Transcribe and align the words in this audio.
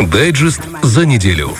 Дайджест 0.00 0.60
за 0.82 1.06
неделю. 1.06 1.50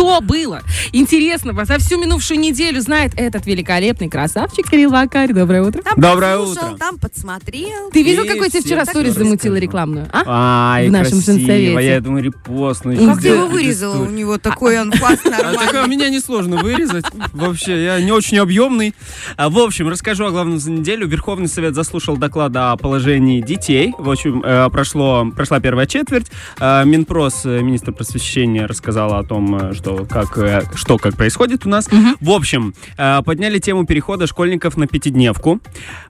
Что 0.00 0.22
было 0.22 0.62
интересного 0.92 1.66
за 1.66 1.76
всю 1.78 2.00
минувшую 2.00 2.40
неделю, 2.40 2.80
знает 2.80 3.12
этот 3.16 3.44
великолепный 3.44 4.08
красавчик 4.08 4.66
Кирилл 4.70 4.90
Вакарь. 4.90 5.34
Доброе 5.34 5.62
утро. 5.62 5.82
Там 5.82 6.00
Доброе 6.00 6.38
послушал, 6.38 6.68
утро. 6.68 6.78
Там 6.78 6.96
подсмотрел. 6.98 7.90
Ты 7.92 8.02
видел, 8.02 8.24
И 8.24 8.28
какой 8.28 8.48
тебе 8.48 8.62
вчера 8.62 8.86
сторис 8.86 9.12
замутила 9.12 9.56
рекламную? 9.56 10.08
А? 10.10 10.72
Ай, 10.72 10.88
В 10.88 10.92
нашем 10.92 11.18
красиво. 11.20 11.36
женсовете. 11.38 11.86
Я 11.86 12.00
думаю, 12.00 12.24
репостну. 12.24 12.96
Как 12.96 13.06
Как 13.14 13.20
ты 13.20 13.28
его 13.28 13.42
Да, 13.42 13.46
вырезала? 13.52 14.02
У 14.02 14.08
него 14.10 14.38
такой 14.38 14.78
анфас 14.78 15.18
А 15.26 15.28
нормальный. 15.52 15.88
меня 15.88 16.08
несложно 16.08 16.56
вырезать. 16.62 17.04
Вообще, 17.34 17.84
я 17.84 18.00
не 18.00 18.10
очень 18.10 18.38
объемный. 18.38 18.94
А, 19.36 19.50
В 19.50 19.58
общем, 19.58 19.86
расскажу 19.90 20.24
о 20.24 20.30
главном 20.30 20.58
за 20.60 20.70
неделю. 20.70 21.06
Верховный 21.08 21.48
Совет 21.48 21.74
заслушал 21.74 22.16
доклад 22.16 22.56
о 22.56 22.74
положении 22.78 23.42
детей. 23.42 23.92
В 23.98 24.10
общем, 24.10 24.42
э, 24.46 24.70
прошло, 24.70 25.30
прошла 25.36 25.60
первая 25.60 25.84
четверть. 25.86 26.28
Э, 26.58 26.86
Минпрос, 26.86 27.42
э, 27.44 27.60
министр 27.60 27.92
просвещения, 27.92 28.66
рассказала 28.66 29.18
о 29.18 29.24
том, 29.24 29.54
э, 29.56 29.74
что 29.96 30.04
как, 30.06 30.38
э, 30.38 30.62
что 30.74 30.98
как 30.98 31.16
происходит 31.16 31.66
у 31.66 31.68
нас. 31.68 31.88
В 32.20 32.30
общем, 32.30 32.74
э, 32.96 33.22
подняли 33.24 33.58
тему 33.58 33.84
перехода 33.86 34.26
школьников 34.26 34.76
на 34.76 34.86
пятидневку. 34.86 35.60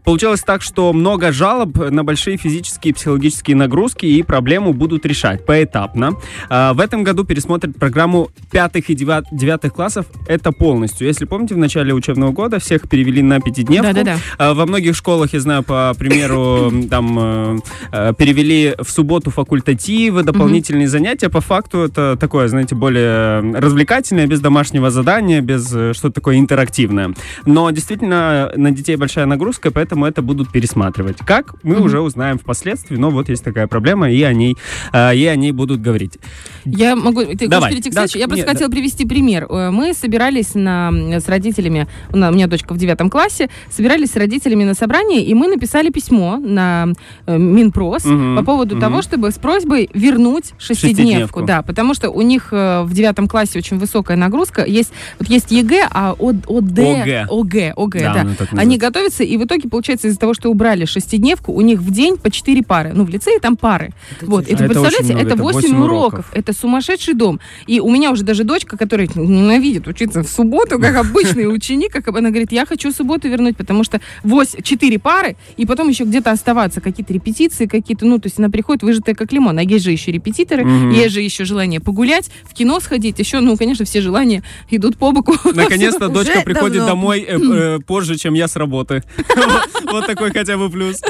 Получилось 0.04 0.42
так, 0.42 0.62
что 0.62 0.92
много 0.92 1.32
жалоб 1.32 1.76
на 1.90 2.04
большие 2.04 2.36
физические 2.36 2.90
и 2.90 2.94
психологические 2.94 3.56
нагрузки 3.56 4.06
и 4.06 4.22
проблему 4.22 4.72
будут 4.72 5.06
решать 5.06 5.44
поэтапно. 5.46 6.16
А, 6.48 6.72
В 6.74 6.80
этом 6.80 7.02
году 7.04 7.24
пересмотрят 7.24 7.76
программу 7.76 8.30
пятых 8.50 8.90
и 8.90 8.94
девят- 8.94 9.26
девятых 9.32 9.74
классов. 9.74 10.06
Это 10.26 10.52
полностью. 10.52 11.06
Если 11.06 11.24
помните, 11.24 11.54
в 11.54 11.58
начале 11.58 11.92
учебного 11.94 12.32
года 12.32 12.58
всех 12.58 12.88
перевели 12.88 13.22
на 13.22 13.40
пятидневку. 13.40 13.86
Да-да-да. 13.86 14.16
А, 14.38 14.54
Во 14.54 14.66
многих 14.66 14.96
школах, 14.96 15.32
я 15.32 15.40
знаю, 15.40 15.62
по 15.62 15.92
примеру, 15.98 16.72
там 16.90 17.18
э, 17.18 17.58
э, 17.92 18.12
перевели 18.16 18.74
в 18.78 18.90
субботу 18.90 19.30
факультативы, 19.30 20.22
дополнительные 20.22 20.88
занятия. 20.88 21.28
По 21.28 21.40
факту 21.40 21.80
это 21.80 22.16
такое, 22.18 22.48
знаете, 22.48 22.74
более 22.74 23.40
развлекательное, 23.60 24.26
без 24.26 24.40
домашнего 24.40 24.90
задания, 24.90 25.40
без 25.40 25.72
э, 25.74 25.92
что-то 25.92 26.14
такое 26.14 26.38
интерактивное. 26.38 27.14
Но 27.46 27.70
действительно 27.70 28.50
на 28.56 28.70
детей 28.70 28.96
большая 28.96 29.26
нагрузка, 29.26 29.70
поэтому 29.70 30.06
это 30.06 30.22
будут 30.22 30.50
пересматривать. 30.50 31.18
Как, 31.26 31.54
мы 31.62 31.76
Мгм. 31.76 31.84
уже 31.84 32.00
узнаем 32.00 32.38
впоследствии, 32.38 32.96
но 32.96 33.10
вот 33.10 33.28
есть 33.28 33.44
такая 33.44 33.66
проблема, 33.66 34.10
и 34.10 34.22
о 34.22 34.32
ней, 34.32 34.56
э, 34.92 35.14
и 35.16 35.26
о 35.26 35.36
ней 35.36 35.52
будут 35.52 35.80
говорить. 35.80 36.18
Я 36.64 36.96
могу... 36.96 37.24
Ты 37.24 37.48
Давай. 37.48 37.70
перейти 37.70 37.90
к 37.90 37.94
Да? 37.94 38.02
Я 38.14 38.26
просто 38.26 38.44
нет, 38.44 38.48
хотела 38.48 38.70
привести 38.70 39.06
пример. 39.06 39.46
Э, 39.50 39.70
Мы 39.70 39.94
собирались 39.94 40.54
на, 40.54 40.90
с 41.20 41.28
родителями, 41.28 41.86
у 42.10 42.16
меня 42.16 42.46
дочка 42.46 42.72
в 42.74 42.78
девятом 42.78 43.10
классе, 43.10 43.48
собирались 43.70 44.12
с 44.12 44.16
родителями 44.16 44.64
на 44.64 44.74
собрание, 44.74 45.22
и 45.24 45.34
мы 45.34 45.48
написали 45.48 45.90
письмо 45.90 46.36
на 46.38 46.88
Минпрос 47.26 48.04
Мгм, 48.04 48.36
по 48.36 48.44
поводу 48.44 48.74
мгм. 48.76 48.80
того, 48.80 49.02
чтобы 49.02 49.30
с 49.30 49.34
просьбой 49.34 49.90
вернуть 49.94 50.52
шестидневку. 50.58 50.96
Шестидневку. 51.02 51.42
Да, 51.42 51.62
потому 51.62 51.94
что 51.94 52.10
у 52.10 52.22
них 52.22 52.52
в 52.52 52.88
девятом 52.92 53.28
классе 53.28 53.49
очень 53.56 53.78
высокая 53.78 54.16
нагрузка. 54.16 54.64
Есть, 54.64 54.92
вот 55.18 55.28
есть 55.28 55.50
ЕГЭ, 55.50 55.88
а 55.90 56.12
ОД, 56.18 56.46
ОГЭ. 56.48 57.26
ОГЭ, 57.30 57.74
ОГЭ, 57.76 58.00
да. 58.00 58.24
ну, 58.24 58.34
так 58.36 58.48
Они 58.52 58.76
готовятся, 58.76 59.24
и 59.24 59.36
в 59.36 59.44
итоге, 59.44 59.68
получается, 59.68 60.08
из-за 60.08 60.18
того, 60.18 60.34
что 60.34 60.50
убрали 60.50 60.84
шестидневку, 60.84 61.52
у 61.52 61.60
них 61.60 61.80
в 61.80 61.90
день 61.90 62.18
по 62.18 62.30
четыре 62.30 62.62
пары. 62.62 62.92
Ну, 62.94 63.04
в 63.04 63.08
лицее 63.08 63.40
там 63.40 63.56
пары. 63.56 63.92
Вот, 64.20 64.46
тяжело. 64.46 64.54
это, 64.56 64.64
Это 64.64 64.74
представляете, 64.74 65.12
это 65.14 65.30
это 65.30 65.42
8, 65.42 65.60
восемь 65.60 65.76
уроков. 65.76 65.90
уроков. 65.90 66.26
Это 66.32 66.52
сумасшедший 66.52 67.14
дом. 67.14 67.40
И 67.66 67.80
у 67.80 67.90
меня 67.90 68.10
уже 68.10 68.24
даже 68.24 68.44
дочка, 68.44 68.76
которая 68.76 69.08
ненавидит 69.14 69.86
учиться 69.86 70.22
в 70.22 70.28
субботу, 70.28 70.78
как 70.78 70.96
обычный 71.06 71.52
ученик, 71.52 71.92
как 71.92 72.08
она 72.08 72.30
говорит, 72.30 72.52
я 72.52 72.66
хочу 72.66 72.92
субботу 72.92 73.28
вернуть, 73.28 73.56
потому 73.56 73.84
что 73.84 74.00
8, 74.24 74.62
4 74.62 74.98
пары, 74.98 75.36
и 75.56 75.66
потом 75.66 75.88
еще 75.88 76.04
где-то 76.04 76.30
оставаться, 76.30 76.80
какие-то 76.80 77.12
репетиции, 77.12 77.66
какие-то, 77.66 78.06
ну, 78.06 78.18
то 78.18 78.26
есть 78.26 78.38
она 78.38 78.50
приходит 78.50 78.82
выжатая 78.82 79.14
как 79.14 79.32
лимон. 79.32 79.58
А 79.58 79.62
есть 79.62 79.84
же 79.84 79.92
еще 79.92 80.12
репетиторы, 80.12 80.66
есть 80.92 81.14
же 81.14 81.20
еще 81.20 81.44
желание 81.44 81.80
погулять, 81.80 82.30
в 82.44 82.54
кино 82.54 82.80
сходить, 82.80 83.18
еще, 83.18 83.39
ну, 83.44 83.56
конечно, 83.56 83.84
все 83.84 84.00
желания 84.00 84.42
идут 84.70 84.96
по 84.96 85.12
боку. 85.12 85.34
Наконец-то 85.54 86.06
Уже 86.06 86.14
дочка 86.14 86.42
приходит 86.42 86.78
давно. 86.78 86.88
домой 86.88 87.20
э, 87.26 87.38
э, 87.38 87.78
позже, 87.80 88.16
чем 88.16 88.34
я 88.34 88.48
с 88.48 88.56
работы. 88.56 89.02
Вот 89.90 90.06
такой 90.06 90.30
хотя 90.30 90.56
бы 90.56 90.70
плюс. 90.70 91.00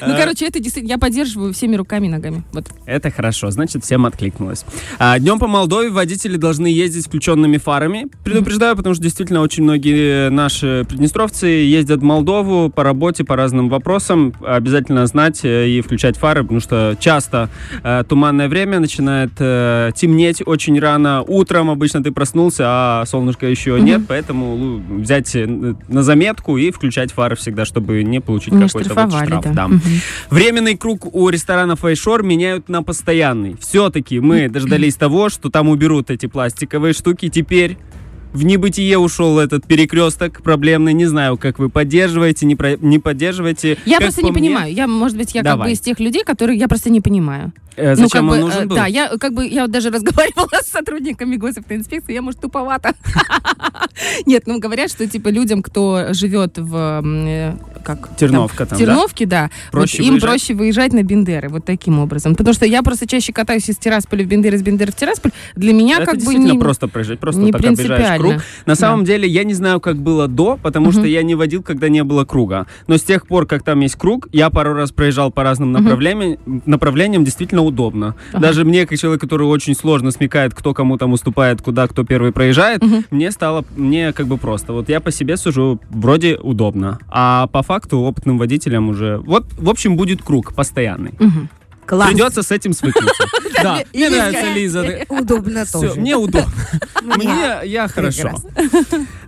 Ну, 0.00 0.12
Э, 0.14 0.16
короче, 0.18 0.46
это 0.46 0.58
действительно, 0.58 0.92
я 0.92 0.98
поддерживаю 0.98 1.52
всеми 1.52 1.76
руками 1.76 2.06
и 2.06 2.10
ногами. 2.10 2.42
Вот. 2.52 2.66
Это 2.86 3.10
хорошо, 3.10 3.50
значит, 3.50 3.84
всем 3.84 4.04
откликнулось. 4.06 4.64
А, 4.98 5.18
днем 5.18 5.38
по 5.38 5.46
Молдове 5.46 5.90
водители 5.90 6.36
должны 6.36 6.66
ездить 6.66 7.06
включенными 7.06 7.58
фарами. 7.58 8.06
Предупреждаю, 8.24 8.76
потому 8.76 8.94
что 8.94 9.04
действительно 9.04 9.42
очень 9.42 9.62
многие 9.62 10.30
наши 10.30 10.84
приднестровцы 10.88 11.46
ездят 11.46 12.00
в 12.00 12.02
Молдову 12.02 12.70
по 12.70 12.82
работе, 12.82 13.22
по 13.24 13.36
разным 13.36 13.68
вопросам. 13.68 14.34
Обязательно 14.44 15.06
знать 15.06 15.40
и 15.44 15.80
включать 15.84 16.16
фары, 16.16 16.42
потому 16.42 16.60
что 16.60 16.96
часто 16.98 17.48
туманное 18.08 18.48
время 18.48 18.80
начинает 18.80 19.34
темнеть 19.36 20.42
очень 20.44 20.78
рано. 20.80 21.22
Утром 21.22 21.65
обычно 21.70 22.02
ты 22.02 22.12
проснулся, 22.12 22.64
а 22.66 23.04
солнышка 23.06 23.46
еще 23.46 23.80
нет, 23.80 24.02
поэтому 24.08 24.82
взять 25.00 25.34
э, 25.34 25.46
на 25.46 26.02
заметку 26.02 26.56
и 26.56 26.70
включать 26.70 27.12
фары 27.12 27.36
всегда, 27.36 27.64
чтобы 27.64 28.02
не 28.02 28.20
получить 28.20 28.52
Не 28.52 28.66
какой-то 28.66 28.94
вот 28.94 29.10
штраф. 29.12 29.42
да. 29.44 29.52
да. 29.52 29.68
Мгм. 29.68 29.80
Временный 30.30 30.76
круг 30.76 31.14
у 31.14 31.28
ресторана 31.28 31.76
Файшор 31.76 32.22
меняют 32.22 32.68
на 32.68 32.82
постоянный. 32.82 33.56
Все-таки 33.60 34.20
мы 34.20 34.48
дождались 34.48 34.96
того, 34.96 35.28
что 35.28 35.50
там 35.50 35.68
уберут 35.68 36.10
эти 36.10 36.26
пластиковые 36.26 36.92
штуки. 36.92 37.28
Теперь 37.28 37.76
в 38.32 38.44
небытие 38.44 38.98
ушел 38.98 39.38
этот 39.38 39.66
перекресток 39.66 40.42
проблемный. 40.42 40.92
Не 40.92 41.06
знаю, 41.06 41.38
как 41.38 41.58
вы 41.58 41.70
поддерживаете, 41.70 42.44
не, 42.44 42.54
про- 42.54 42.76
не 42.76 42.98
поддерживаете. 42.98 43.78
Я 43.86 43.94
Как 43.98 44.06
просто 44.08 44.20
по 44.20 44.26
не 44.26 44.32
мне, 44.32 44.40
понимаю. 44.40 44.74
Я, 44.74 44.86
может 44.86 45.16
быть, 45.16 45.34
я 45.34 45.40
как 45.42 45.52
Давай. 45.52 45.68
бы 45.68 45.72
из 45.72 45.80
тех 45.80 45.98
людей, 46.00 46.22
которые 46.22 46.58
я 46.58 46.68
просто 46.68 46.90
не 46.90 47.00
понимаю. 47.00 47.52
Э, 47.76 47.90
ну, 47.90 47.96
зачем 47.96 48.10
как 48.10 48.22
он 48.22 48.28
бы, 48.28 48.38
нужен 48.38 48.62
э, 48.62 48.66
был? 48.66 48.76
Да, 48.76 48.86
я 48.86 49.08
как 49.18 49.32
бы 49.34 49.46
я 49.46 49.62
вот 49.62 49.70
даже 49.70 49.90
разговаривала 49.96 50.62
с 50.62 50.68
сотрудниками 50.70 51.36
госавтоинспекции, 51.36 52.12
я, 52.12 52.22
может, 52.22 52.40
туповата. 52.40 52.94
Нет, 54.26 54.44
ну 54.46 54.58
говорят, 54.58 54.90
что 54.90 55.06
типа 55.06 55.28
людям, 55.28 55.62
кто 55.62 56.08
живет 56.12 56.58
в 56.58 57.02
э, 57.04 57.54
как 57.86 58.16
Терновка 58.16 58.66
там? 58.66 58.76
Терновке, 58.76 59.26
да, 59.26 59.50
им 59.72 60.20
проще 60.20 60.54
выезжать 60.54 60.92
на 60.92 61.04
Бендеры, 61.04 61.48
вот 61.48 61.64
таким 61.64 62.00
образом. 62.00 62.34
Потому 62.34 62.52
что 62.52 62.66
я 62.66 62.82
просто 62.82 63.06
чаще 63.06 63.32
катаюсь 63.32 63.68
из 63.68 63.76
Тирасполя 63.76 64.24
в 64.24 64.26
Бендеры, 64.26 64.56
из 64.56 64.62
Бендеры 64.62 64.90
в 64.90 64.96
Тирасполь. 64.96 65.30
Для 65.54 65.72
меня 65.72 66.04
как 66.04 66.16
бы 66.16 66.34
не, 66.34 66.58
просто 66.58 66.88
проезжать, 66.88 67.20
просто 67.20 67.40
не 67.40 67.52
так 67.52 67.60
принципиально. 67.60 68.18
круг. 68.18 68.42
На 68.66 68.74
самом 68.74 69.04
деле, 69.04 69.28
я 69.28 69.44
не 69.44 69.54
знаю, 69.54 69.80
как 69.80 69.98
было 69.98 70.26
до, 70.26 70.58
потому 70.60 70.90
что 70.90 71.06
я 71.06 71.22
не 71.22 71.36
водил, 71.36 71.62
когда 71.62 71.88
не 71.88 72.02
было 72.02 72.24
круга. 72.24 72.66
Но 72.88 72.96
с 72.96 73.02
тех 73.02 73.26
пор, 73.26 73.46
как 73.46 73.62
там 73.62 73.80
есть 73.80 73.94
круг, 73.94 74.28
я 74.32 74.50
пару 74.50 74.74
раз 74.74 74.90
проезжал 74.90 75.30
по 75.30 75.44
разным 75.44 75.70
направлениям, 75.70 76.38
направлениям 76.66 77.24
действительно 77.24 77.62
удобно. 77.66 78.14
Ага. 78.32 78.40
Даже 78.40 78.64
мне, 78.64 78.86
как 78.86 78.98
человек, 78.98 79.20
который 79.20 79.46
очень 79.46 79.74
сложно 79.74 80.10
смекает, 80.10 80.54
кто 80.54 80.72
кому 80.74 80.96
там 80.96 81.12
уступает, 81.12 81.60
куда 81.60 81.86
кто 81.86 82.04
первый 82.04 82.32
проезжает, 82.32 82.82
Мгм. 82.82 83.04
мне 83.10 83.30
стало, 83.30 83.64
мне 83.76 84.12
как 84.12 84.26
бы 84.26 84.38
просто. 84.38 84.72
Вот 84.72 84.88
я 84.88 85.00
по 85.00 85.10
себе 85.12 85.36
сужу, 85.36 85.80
вроде 85.90 86.36
удобно. 86.36 86.98
А 87.08 87.46
по 87.48 87.62
факту 87.62 87.98
опытным 87.98 88.38
водителям 88.38 88.88
уже... 88.88 89.18
Вот, 89.18 89.46
в 89.58 89.68
общем, 89.68 89.96
будет 89.96 90.22
круг 90.22 90.54
постоянный. 90.54 91.12
Мгм. 91.18 91.48
Класс. 91.84 92.08
Придется 92.10 92.42
с 92.42 92.50
этим 92.50 92.72
свыкнуться. 92.72 93.24
Да, 93.62 93.80
мне 93.92 94.08
нравится. 94.10 94.52
Лиза. 94.52 94.86
Удобно 95.08 95.64
тоже. 95.66 96.00
мне 96.00 96.16
удобно. 96.16 96.52
Мне, 97.02 97.60
я 97.64 97.86
хорошо. 97.88 98.32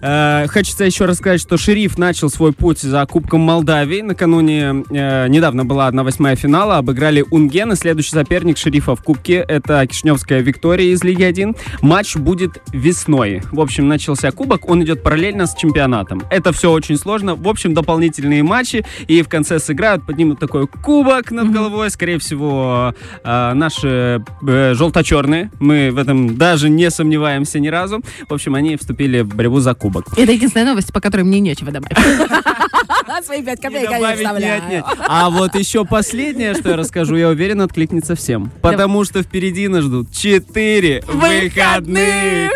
Э, 0.01 0.47
Хочется 0.49 0.85
еще 0.85 1.05
рассказать, 1.05 1.41
что 1.41 1.57
шериф 1.57 1.97
начал 1.97 2.29
свой 2.29 2.53
путь 2.53 2.81
за 2.81 3.05
Кубком 3.07 3.41
Молдавии. 3.41 4.01
Накануне, 4.01 4.85
э, 4.91 5.29
недавно 5.29 5.65
была 5.65 5.87
одна 5.87 6.03
восьмая 6.03 6.35
финала, 6.37 6.79
обыграли 6.79 7.25
Унген, 7.31 7.73
и 7.73 7.77
следующий 7.77 8.11
соперник 8.11 8.59
шерифа 8.59 8.97
в 8.97 9.03
Кубке— 9.03 9.45
это 9.49 9.87
Кишневская 9.87 10.41
Виктория 10.41 10.93
из 10.93 11.05
Лиги 11.05 11.23
1. 11.23 11.55
Матч 11.83 12.17
будет 12.17 12.61
весной. 12.73 13.43
В 13.53 13.61
общем, 13.61 13.89
начался 13.89 14.31
Кубок, 14.33 14.69
он 14.69 14.83
идет 14.83 15.03
параллельно 15.03 15.47
с 15.47 15.55
чемпионатом. 15.55 16.23
Это 16.31 16.53
все 16.53 16.71
очень 16.73 16.97
сложно. 16.97 17.35
В 17.35 17.49
общем, 17.49 17.75
дополнительные 17.75 18.43
матчи, 18.43 18.85
и 19.07 19.23
в 19.23 19.29
конце 19.29 19.59
сыграют, 19.59 20.05
поднимут 20.07 20.39
такой 20.41 20.67
кубок 20.67 21.31
над 21.31 21.51
головой. 21.53 21.91
Скорее 21.91 22.19
всего, 22.19 22.95
э, 23.23 23.53
наши 23.55 24.18
э, 24.47 24.75
желто-черные, 24.75 25.51
мы 25.59 25.91
в 25.91 25.99
этом 25.99 26.37
даже 26.37 26.69
не 26.69 26.91
сомневаемся 26.91 27.59
ни 27.59 27.69
разу. 27.69 28.03
В 28.29 28.35
общем, 28.35 28.55
они 28.55 28.77
вступили 28.77 29.21
в 29.21 29.35
борьбу 29.35 29.61
за 29.61 29.75
кубок. 29.75 30.07
Это 30.17 30.33
единственная 30.33 30.67
новость, 30.67 30.93
по 30.93 31.01
которой 31.01 31.23
мне 31.23 31.41
нечего 31.41 31.71
добавить. 31.73 31.97
Свои 33.25 33.43
пять 33.43 33.61
копеек 33.61 33.91
я 33.91 34.17
вставляю. 34.17 34.85
А 35.09 35.31
вот 35.31 35.55
еще 35.55 35.85
последнее, 35.85 36.55
что 36.55 36.71
я 36.71 36.77
расскажу, 36.77 37.17
я 37.17 37.29
уверен, 37.29 37.61
откликнется 37.61 38.15
всем. 38.15 38.51
Потому 38.63 39.05
что 39.05 39.23
впереди 39.23 39.67
нас 39.69 39.85
ждут 39.85 40.13
четыре 40.13 41.03
выходных. 41.07 42.53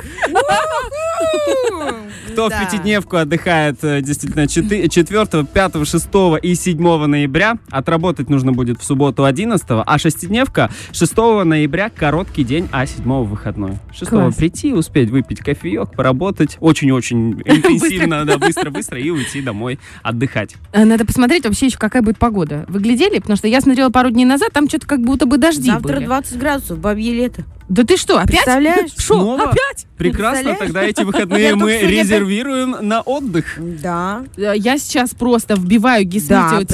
Кто 2.32 2.46
в 2.46 2.50
Да. 2.50 2.64
пятидневку 2.64 3.16
отдыхает 3.16 3.82
э, 3.82 4.00
действительно 4.02 4.46
4, 4.46 4.88
5, 5.44 5.86
6 5.88 6.08
и 6.42 6.54
7 6.54 7.06
ноября, 7.06 7.58
отработать 7.70 8.28
нужно 8.30 8.52
будет 8.52 8.80
в 8.80 8.84
субботу 8.84 9.24
11, 9.24 9.66
а 9.68 9.98
шестидневка 9.98 10.70
6 10.92 11.16
ноября 11.44 11.90
короткий 11.90 12.44
день, 12.44 12.68
а 12.72 12.86
7 12.86 13.24
выходной. 13.24 13.78
6 13.92 14.10
Класс. 14.10 14.34
прийти, 14.34 14.72
успеть 14.72 15.10
выпить 15.10 15.40
кофеек, 15.40 15.92
поработать 15.92 16.56
очень-очень 16.60 17.40
интенсивно, 17.44 18.24
да, 18.24 18.38
быстро-быстро 18.38 18.98
и 18.98 19.10
уйти 19.10 19.42
домой 19.42 19.78
отдыхать. 20.02 20.56
Э, 20.72 20.84
Надо 20.84 21.04
посмотреть 21.04 21.44
вообще 21.44 21.66
еще, 21.66 21.78
какая 21.78 22.02
будет 22.02 22.18
погода. 22.18 22.64
Вы 22.68 22.80
глядели? 22.80 23.18
Потому 23.18 23.36
что 23.36 23.48
я 23.48 23.60
смотрела 23.60 23.90
пару 23.90 24.10
дней 24.10 24.24
назад, 24.24 24.50
там 24.52 24.68
что-то 24.68 24.86
как 24.86 25.00
будто 25.00 25.26
бы 25.26 25.38
дожди 25.38 25.70
Завтра 25.70 25.96
были. 25.96 26.04
20 26.06 26.38
градусов, 26.38 26.78
бабье 26.78 27.12
лето. 27.14 27.44
Да 27.72 27.84
ты 27.84 27.96
что, 27.96 28.18
опять? 28.18 28.28
Представляешь? 28.44 28.90
Шо, 28.98 29.14
Снова? 29.14 29.44
опять? 29.44 29.86
Прекрасно, 29.96 30.56
тогда 30.58 30.82
эти 30.82 31.00
выходные 31.04 31.54
мы 31.54 31.78
резервируем 31.80 32.76
на 32.86 33.00
отдых. 33.00 33.58
Да. 33.58 34.24
Э, 34.36 34.52
Я 34.56 34.76
сейчас 34.76 35.14
просто 35.14 35.54
вбиваю 35.54 36.04
гисметео 36.04 36.64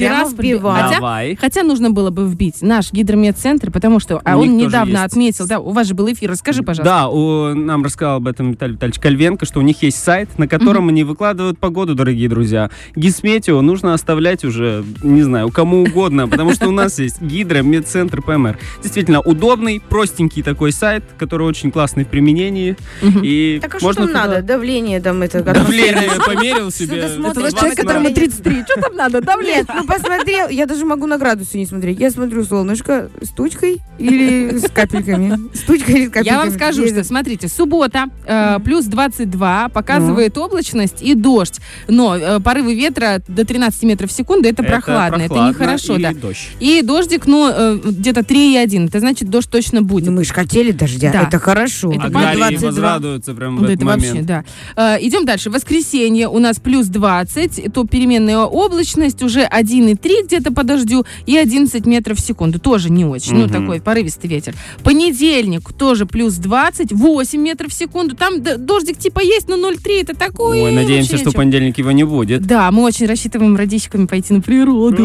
Да, 0.50 0.90
Давай. 0.90 1.36
хотя 1.36 1.62
нужно 1.62 1.90
было 1.90 2.10
бы 2.10 2.26
вбить 2.26 2.62
наш 2.62 2.92
гидромедцентр, 2.92 3.70
потому 3.70 4.00
что 4.00 4.20
а 4.24 4.36
он 4.36 4.56
недавно 4.56 5.04
отметил, 5.04 5.46
да, 5.46 5.60
у 5.60 5.70
вас 5.70 5.86
же 5.86 5.94
был 5.94 6.10
эфир, 6.12 6.30
расскажи, 6.32 6.64
пожалуйста. 6.64 6.84
Да, 6.92 7.08
у- 7.08 7.54
нам 7.54 7.84
рассказал 7.84 8.16
об 8.16 8.26
этом 8.26 8.50
Виталий 8.52 8.74
Витальевич 8.74 8.98
Кальвенко, 8.98 9.46
что 9.46 9.60
у 9.60 9.62
них 9.62 9.80
есть 9.84 10.02
сайт, 10.02 10.36
на 10.36 10.48
котором 10.48 10.88
они 10.88 11.04
выкладывают 11.04 11.60
погоду, 11.60 11.94
дорогие 11.94 12.28
друзья. 12.28 12.70
Гисметео 12.96 13.60
нужно 13.60 13.94
оставлять 13.94 14.44
уже, 14.44 14.84
не 15.04 15.22
знаю, 15.22 15.50
кому 15.50 15.82
угодно, 15.84 16.26
потому 16.26 16.54
что 16.54 16.66
у 16.66 16.72
нас 16.72 16.98
есть 16.98 17.20
гидромедцентр 17.22 18.20
ПМР. 18.20 18.58
Действительно 18.82 19.20
удобный, 19.20 19.80
простенький 19.88 20.42
такой 20.42 20.72
сайт, 20.72 20.87
который 21.18 21.46
очень 21.46 21.70
классный 21.70 22.04
в 22.04 22.08
применении. 22.08 22.76
И 23.22 23.58
Так 23.62 23.74
а 23.74 23.78
что 23.78 23.86
можно 23.86 24.02
там 24.02 24.08
туда- 24.08 24.26
надо? 24.26 24.42
Давление 24.42 25.00
там 25.00 25.22
это... 25.22 25.42
Давление 25.42 26.10
померил 26.26 26.70
Что 26.70 26.84
себе. 26.84 26.98
Это 26.98 27.20
Вот 27.20 27.34
человек, 27.56 27.76
которому 27.78 28.12
33. 28.12 28.64
Что 28.64 28.80
там 28.80 28.96
надо? 28.96 29.20
Давление. 29.20 29.56
Нет, 29.58 29.66
ну 29.74 29.84
посмотрел, 29.86 30.48
я 30.48 30.66
даже 30.66 30.84
могу 30.84 31.06
на 31.06 31.18
градусы 31.18 31.58
не 31.58 31.66
смотреть. 31.66 31.98
Я 32.00 32.10
смотрю 32.10 32.44
солнышко 32.44 33.10
с 33.22 33.30
тучкой 33.30 33.78
или 33.98 34.58
с 34.58 34.70
капельками. 34.70 35.38
С 35.54 35.60
тучкой 35.60 35.94
или 35.94 36.06
с 36.06 36.10
капельками. 36.10 36.34
Я 36.34 36.38
вам 36.38 36.50
скажу, 36.50 36.86
что, 36.86 37.02
смотрите, 37.04 37.48
суббота, 37.48 38.06
э, 38.26 38.58
плюс 38.64 38.84
22, 38.86 39.68
показывает 39.70 40.36
Ну. 40.36 40.42
облачность 40.42 41.02
и 41.02 41.14
дождь. 41.14 41.60
Но 41.88 42.16
э, 42.16 42.40
порывы 42.40 42.74
ветра 42.74 43.20
до 43.28 43.44
13 43.44 43.82
метров 43.84 44.10
в 44.10 44.12
секунду, 44.12 44.48
это, 44.48 44.62
прохладно, 44.62 45.22
это 45.22 45.34
нехорошо, 45.34 45.96
или 45.96 46.02
да. 46.02 46.12
дождь. 46.12 46.48
И 46.60 46.82
дождик, 46.82 47.26
ну, 47.26 47.50
э, 47.52 47.78
где-то 47.84 48.20
3,1, 48.20 48.88
это 48.88 49.00
значит, 49.00 49.28
дождь 49.28 49.50
точно 49.50 49.82
будет. 49.82 50.06
Ну, 50.06 50.12
мы 50.12 50.24
же 50.24 50.32
хотели 50.32 50.72
дождя, 50.78 51.10
Да. 51.12 51.22
это 51.24 51.38
хорошо. 51.38 51.92
Это 51.92 52.04
А. 52.06 52.10
Гарри 52.10 52.36
22. 52.36 52.68
возрадуются 52.70 53.34
прям 53.34 53.56
в 53.56 53.60
Да, 53.60 53.66
этот 53.66 53.76
это 53.76 53.86
вообще, 53.86 54.08
момент. 54.08 54.26
да. 54.26 54.44
Э, 54.76 54.96
идем 55.00 55.24
дальше. 55.26 55.50
Воскресенье 55.50 56.28
у 56.28 56.38
нас 56.38 56.58
плюс 56.58 56.86
20, 56.86 57.72
то 57.72 57.84
переменная 57.84 58.38
облачность, 58.38 59.22
уже 59.22 59.42
1,3 59.42 60.24
где-то 60.26 60.52
по 60.52 60.62
дождю 60.64 61.04
и 61.26 61.36
11 61.36 61.86
метров 61.86 62.18
в 62.18 62.20
секунду. 62.20 62.58
Тоже 62.58 62.90
не 62.90 63.04
очень, 63.04 63.34
ну 63.34 63.44
Мгм. 63.46 63.52
такой 63.52 63.80
порывистый 63.80 64.28
ветер. 64.30 64.54
Понедельник 64.82 65.72
тоже 65.72 66.06
плюс 66.06 66.34
20, 66.34 66.92
8 66.92 67.40
метров 67.40 67.70
в 67.70 67.74
секунду. 67.74 68.14
Там 68.16 68.42
дождик 68.42 68.98
типа 68.98 69.20
есть, 69.20 69.48
но 69.48 69.56
0,3 69.56 70.00
это 70.02 70.14
такое. 70.16 70.62
Ой, 70.64 70.72
надеемся, 70.72 71.12
вообще 71.12 71.22
что 71.24 71.30
в 71.30 71.34
понедельник 71.34 71.78
его 71.78 71.90
не 71.92 72.04
будет. 72.04 72.42
Да, 72.46 72.70
мы 72.70 72.82
очень 72.84 73.06
рассчитываем 73.06 73.56
родичками 73.56 74.06
пойти 74.06 74.32
на 74.34 74.40
природу. 74.40 75.04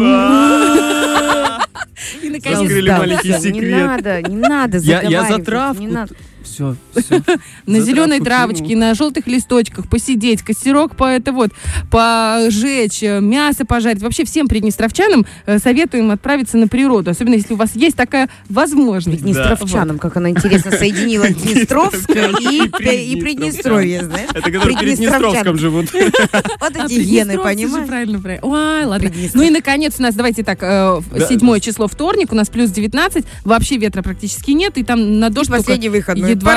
И 2.22 2.30
наконец 2.30 2.60
Раскрыли 2.60 2.86
Да, 2.86 2.98
маленький 2.98 3.28
Не 3.28 3.40
секрет. 3.40 3.86
надо, 3.86 4.22
не 4.22 4.36
надо 4.36 4.78
Я, 4.78 5.02
я 5.02 5.02
за 5.02 5.10
заговаривать, 5.10 5.44
травку. 5.46 5.80
Не 5.82 5.86
надо. 5.88 6.14
Все, 6.44 6.76
все. 6.94 7.20
на 7.66 7.80
зеленой 7.80 8.20
травочке, 8.20 8.76
на 8.76 8.94
желтых 8.94 9.26
листочках 9.26 9.88
посидеть, 9.88 10.42
костерок 10.42 10.94
по 10.94 11.04
это 11.04 11.32
вот 11.32 11.50
пожечь, 11.90 13.02
э, 13.02 13.20
мясо 13.20 13.64
пожарить. 13.64 14.02
Вообще 14.02 14.24
всем 14.24 14.46
приднестровчанам 14.46 15.26
э, 15.46 15.58
советуем 15.58 16.10
отправиться 16.10 16.56
на 16.58 16.68
природу, 16.68 17.10
особенно 17.10 17.34
если 17.34 17.54
у 17.54 17.56
вас 17.56 17.74
есть 17.74 17.96
такая 17.96 18.28
возможность. 18.48 19.22
Днестровчанам, 19.22 19.98
как 19.98 20.16
она 20.16 20.30
интересно 20.30 20.70
соединила 20.70 21.28
Днестровское 21.30 22.28
и, 22.28 22.68
Приднестровье. 22.68 23.04
и 23.04 23.20
Приднестровье, 23.20 24.04
знаешь? 24.04 24.30
Это 24.30 24.50
которые 24.50 24.76
в 24.76 24.80
Приднестровском 24.80 25.58
живут. 25.58 25.86
Вот 25.92 26.76
эти 26.76 27.00
гены, 27.00 27.38
понимаешь? 27.38 27.86
Правильно, 27.86 28.20
правильно. 28.20 28.46
Ой, 28.46 28.84
ладно. 28.84 29.10
Ну 29.32 29.42
и, 29.42 29.50
наконец, 29.50 29.94
у 29.98 30.02
нас, 30.02 30.14
давайте 30.14 30.44
так, 30.44 30.58
э, 30.62 31.00
седьмое 31.28 31.60
число 31.60 31.88
вторник, 31.88 32.32
у 32.32 32.34
нас 32.34 32.48
плюс 32.48 32.70
19, 32.70 33.24
вообще 33.44 33.76
ветра 33.76 34.02
практически 34.02 34.50
нет, 34.50 34.76
и 34.76 34.84
там 34.84 35.18
на 35.18 35.30
дождь 35.30 35.50
Последний 35.50 35.88
выходной. 35.88 36.33
Едва- 36.34 36.54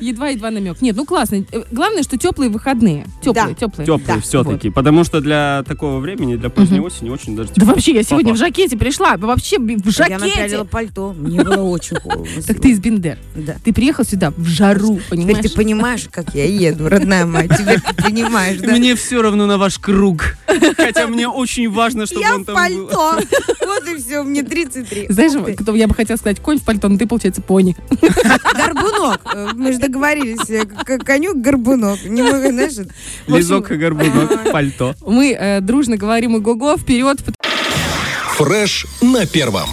едва-едва 0.00 0.50
намек. 0.50 0.80
Нет, 0.80 0.96
ну 0.96 1.04
классно. 1.04 1.44
Э, 1.52 1.62
Главное, 1.70 2.02
что 2.02 2.16
теплые 2.18 2.50
выходные. 2.50 3.06
Теплые, 3.22 3.54
теплые. 3.54 3.86
Теплые 3.86 4.16
Да, 4.16 4.20
все-таки. 4.20 4.70
Потому 4.70 5.04
что 5.04 5.20
для 5.20 5.64
такого 5.66 5.98
времени, 5.98 6.36
для 6.36 6.50
поздней 6.50 6.80
осени, 6.80 7.10
очень 7.10 7.36
даже 7.36 7.50
Да 7.56 7.66
вообще, 7.66 7.92
я 7.94 8.02
сегодня 8.02 8.32
в 8.32 8.36
жакете 8.36 8.76
пришла. 8.76 9.16
Вообще 9.16 9.58
в 9.58 9.66
Я 9.68 9.76
напялила 9.76 10.22
жакете. 10.22 10.64
пальто. 10.64 11.12
Мне 11.16 11.42
было 11.42 11.62
очень 11.62 11.96
холодно. 11.98 12.42
Так 12.46 12.60
ты 12.60 12.70
из 12.70 12.80
Бендер. 12.80 13.18
Да. 13.34 13.56
Ты 13.64 13.72
приехал 13.72 14.04
сюда 14.04 14.32
в 14.36 14.44
жару, 14.46 14.96
Теперь 14.96 15.08
понимаешь? 15.10 15.38
ты 15.42 15.50
понимаешь, 15.56 16.08
как 16.10 16.34
я 16.34 16.44
еду, 16.44 16.88
родная 16.88 17.26
мать. 17.26 17.50
Теперь 17.56 17.80
ты 17.80 17.94
понимаешь, 17.94 18.58
да? 18.58 18.72
Мне 18.72 18.94
все 18.96 19.22
равно 19.22 19.46
на 19.46 19.58
ваш 19.58 19.78
круг. 19.78 20.36
Хотя 20.76 21.06
мне 21.06 21.28
очень 21.28 21.70
важно, 21.70 22.06
чтобы 22.06 22.22
Я 22.22 22.34
он 22.34 22.42
в 22.42 22.46
там 22.46 22.54
был. 22.54 22.88
пальто. 22.88 23.18
Вот 23.66 23.88
и 23.88 23.96
все, 23.96 24.22
мне 24.22 24.42
33. 24.42 25.06
Знаешь, 25.08 25.32
я 25.74 25.88
бы 25.88 25.94
хотела 25.94 26.16
сказать 26.16 26.40
конь 26.40 26.58
в 26.58 26.62
пальто, 26.64 26.88
но 26.88 26.98
ты, 26.98 27.06
получается, 27.06 27.42
пони. 27.62 27.76
Горбунок. 28.54 29.20
Мы 29.54 29.72
же 29.72 29.78
договорились. 29.78 30.68
Конюк 31.04 31.36
горбунок. 31.36 32.04
Не 32.04 32.22
могу, 32.22 32.48
знаешь, 32.48 32.72
Лизок 33.26 33.70
и 33.70 33.76
горбунок, 33.76 34.52
пальто. 34.52 34.94
Мы 35.06 35.32
э, 35.32 35.60
дружно 35.60 35.96
говорим 35.96 36.34
«Ого-го», 36.34 36.76
вперед, 36.76 37.18
Фреш 38.36 38.86
на 39.00 39.26
первом. 39.26 39.68